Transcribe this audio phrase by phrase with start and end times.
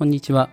[0.00, 0.48] こんにちは。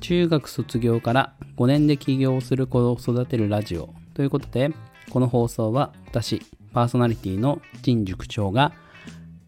[0.00, 4.70] 中学卒業から5年で起業する子を育てるラジオということで、
[5.10, 6.40] この放送は私、
[6.72, 8.72] パーソナリティの陳塾長が、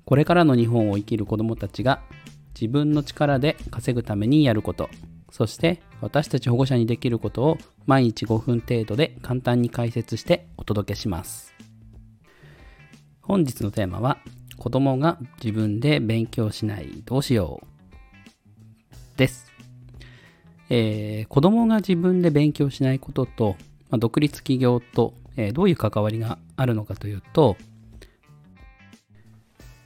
[0.05, 2.03] これからの日本を生きる子どもたちが
[2.61, 4.91] 自分の力で稼ぐためにやること、
[5.31, 11.55] そして私たち保護者にできることを毎日5分程度で簡単に解説してお届けします。
[13.23, 14.19] 本日のテーマは、
[14.57, 17.78] 子供が自分で勉強しないどうしよう
[19.19, 19.53] です。
[20.71, 23.57] えー、子供が自分で勉強しないことと、
[23.91, 27.57] まあ、独立企業と、えー、どういう関わりがあるのかというと、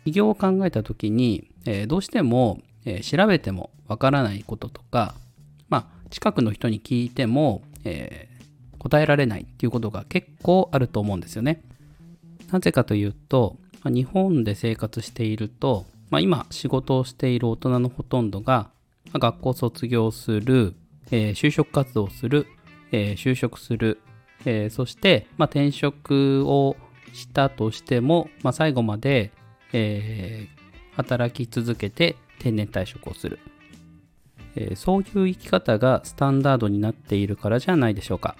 [0.04, 5.14] 起業を考えた時に、えー、どうしても、えー、調べてもわからないこととか、
[5.70, 11.62] まあ、近くの人に聞いても、えー、答えられないっていうことが結構あると思うんですよね。
[12.50, 18.68] なぜかというと、まあ、日本で生活していると、まあ、今仕事をしている大人のほとんどが
[19.18, 20.74] 学校卒業する、
[21.10, 22.46] えー、就職活動する、
[22.92, 24.00] えー、就職する、
[24.44, 26.76] えー、そして、まあ、転職を
[27.12, 29.32] したとしても、まあ、最後まで、
[29.74, 30.48] え
[30.94, 33.38] 働き続けて定年退職をする、
[34.54, 38.36] えそういう生き方がスタンダードになっているからじゃないでしょうか、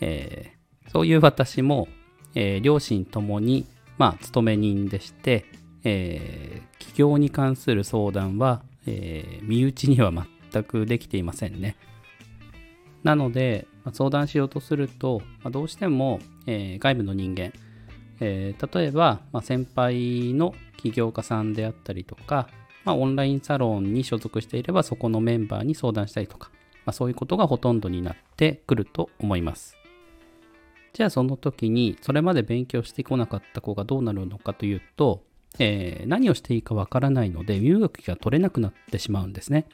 [0.00, 0.52] え
[0.92, 1.88] そういう私も、
[2.34, 3.66] え両親ともに、
[3.98, 5.44] まあ、勤め人でして、
[5.82, 10.12] え起業に関する相談はえー、身内には
[10.52, 11.76] 全くできていませんね。
[13.02, 17.52] なので、相談しようとすると、まどうしても、えー、外部の人間、
[18.20, 22.48] えー、例えば、ま先輩の起業家さんであったりとか、
[22.84, 26.50] まあ、オンラインサロンに所属していればそこのメンバーに相談したりとか、
[26.84, 29.76] まあ、そういうことがほとんどになってくると思います。
[30.92, 35.24] じゃあその時にそれまで勉強してこなかった子がどうなるのかというと、
[35.58, 39.66] えー、何をしていいかわからないので身動きが取れなくなってしまうんですね。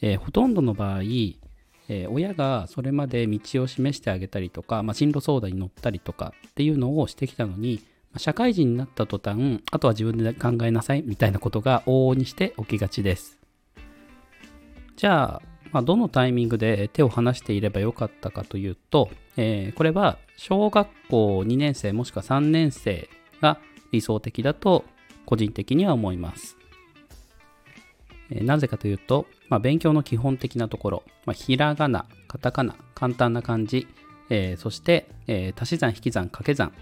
[0.00, 7.80] えー、ほとんどの場合、えー、親がそれまで道を示してあげたりとか、まあ、進路相談に乗ったりとかっていうのをしてきたのに、
[8.16, 13.38] 社会人になった途端、あとは自分で考えなさいみたいなことが往々にして起きがちです。
[14.96, 15.42] じゃあ、
[15.72, 23.08] まあ、どのタイミングで手を離していればよかったかというと、えー、これは小学校2年生もしくは3年生
[23.40, 23.58] が
[23.90, 24.84] 理想的だと
[25.26, 26.56] 個人的には思います。
[28.30, 33.86] なぜかというと、まあ、勉強の基本的なところ、まあ、ひらがな、カタカナ、簡単な漢字、
[34.30, 36.72] えー、そして、えー、足し算、引き算、掛け算、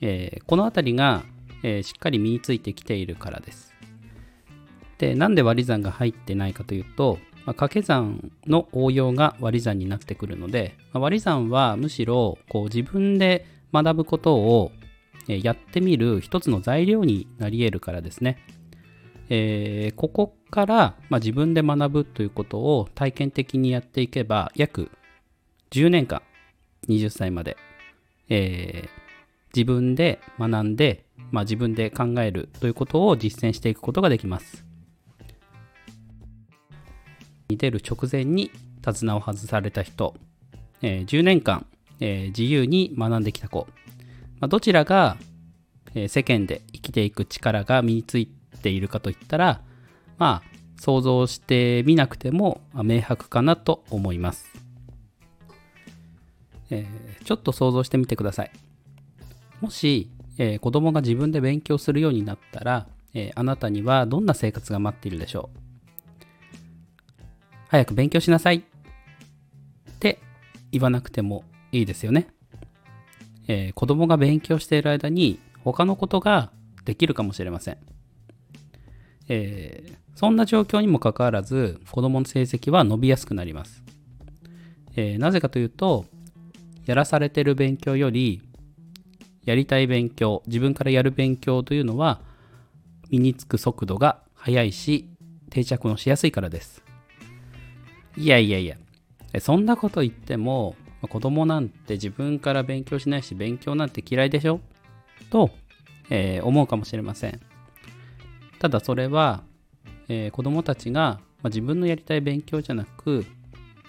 [0.00, 1.24] えー、このあたりが、
[1.62, 3.74] えしっかり身についてきているからです。
[4.98, 14.72] で、なんで割り算が入ってないかというと、まあ、掛け算の応用が割り算になってくるので、まあ、割り算はむしろこう自分で学ぶことを
[15.26, 18.38] やってみる一つの材料になり得るからですね。
[19.30, 24.90] えー、ここから、まあ、自分で学ぶということを体験的にやっていけば約
[25.70, 26.22] 10年間
[26.88, 27.56] 20歳まで、
[28.28, 28.88] えー、
[29.54, 34.64] 自分で学んで、まあ、自分で考えるということを実践していくことができます。
[37.48, 38.50] に出る直前に
[38.82, 40.14] 手綱を外された人、
[40.82, 41.66] えー、10年間、
[42.00, 43.66] えー、自由に学んできた子
[44.40, 45.16] まあ、どちらが、
[45.94, 48.26] え世間で生きていく力が身につい
[48.62, 49.62] ているかといったら、
[50.18, 54.50] まあ、想像してみなくても明白かなと思います。
[56.70, 58.50] えー、ちょっと想像してみてください。
[59.60, 65.58] もし、えー、子供が自分で勉強するようになったら、えー、あなたにはどんな生活が待っているでしょう？
[67.68, 68.62] 早く勉強しなさいっ
[70.00, 70.18] て
[70.72, 72.33] 言わなくてもいいですよね。
[73.48, 76.50] えー、子供が勉強している間に他のことが
[76.84, 77.78] できるかもしれません。
[79.28, 83.82] えー、そんな状況にもかかわらず子供の成績は伸びやすくなります。
[84.96, 86.04] えー、なぜかというと
[86.86, 88.42] やらされてる勉強より
[89.44, 92.20] やりたい勉強自分からやる勉強というのは
[93.10, 95.08] 身につく速度が速いし
[95.50, 96.82] 定着のしやすいからです。
[98.16, 98.76] いやいやいや
[99.40, 104.62] そんなこと言ってもまあ、子供なんて自分から勉強しないし勉強なんて嫌いでしょ？
[105.28, 105.50] と、
[106.08, 107.38] えー、思うかもしれません。
[108.58, 109.42] ただそれは、
[110.08, 113.26] えー、子供たちが、まあ、自分のやりたい勉強じゃなく、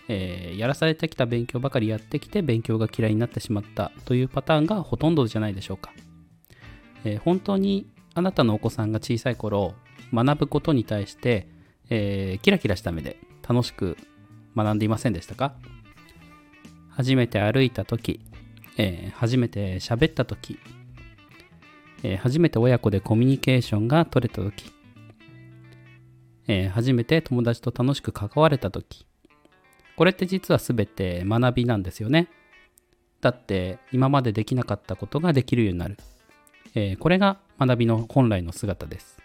[0.09, 5.94] えー、やらされてきた勉強ばかりやってきて勉強が嫌いになってしまったというパターンがほとんどじゃないでしょうか。
[7.06, 9.73] えー、本当にあなたのお子さんが小さい頃
[10.13, 11.47] 学ぶことに対して、
[11.89, 13.15] えー、キラキラした目で
[13.47, 13.95] 楽しく
[14.57, 15.56] 学んでいませんでしたか？
[16.95, 18.21] 初めて歩いた時、
[18.77, 20.57] えー、初めて喋った時、
[22.03, 24.71] えー、初めて親子でコミュニケーションが取れた時、
[26.47, 29.06] えー初めて友達と楽しく関われた時。
[29.97, 32.30] これって実は全て学びなんですよね。
[33.21, 35.98] だって今までできなかったことができるようになる、
[36.75, 39.18] えこれが学びの本来の姿です。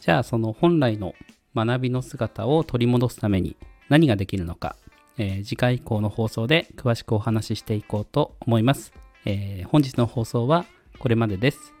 [0.00, 1.14] じゃあその本来の
[1.54, 3.56] 学びの姿を取り戻すために
[3.88, 4.76] 何ができるのか、
[5.18, 8.92] えー次回以降の放送で詳しくお話ししていこうと思います、
[9.24, 10.64] えー本日の放送は
[10.98, 11.74] これまでです、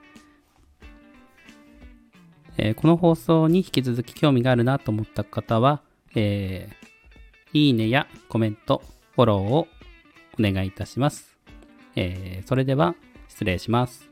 [2.58, 5.82] えーこの放送に引き続き興味があるなと思った方は、
[6.14, 6.82] えー
[7.54, 8.82] いいねやコメント、
[9.14, 9.66] フォローをお
[10.40, 11.36] 願いいたします。
[11.96, 12.94] えーそれでは
[13.28, 14.11] 失礼します。